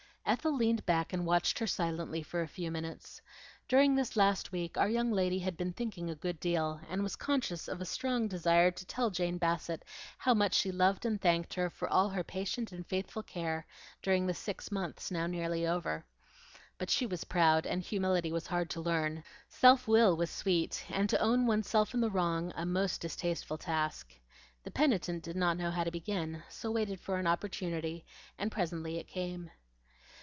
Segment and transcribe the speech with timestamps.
[0.23, 3.21] Ethel leaned back and watched her silently for a few minutes.
[3.67, 7.17] During this last week our young lady had been thinking a good deal, and was
[7.17, 9.83] conscious of a strong desire to tell Jane Bassett
[10.19, 13.65] how much she loved and thanked her for all her patient and faithful care
[14.01, 16.05] during the six months now nearly over.
[16.77, 21.09] But she was proud, and humility was hard to learn; self will was sweet, and
[21.09, 24.13] to own one's self in the wrong a most distasteful task.
[24.63, 28.05] The penitent did not know how to begin, so waited for an opportunity,
[28.37, 29.49] and presently it came.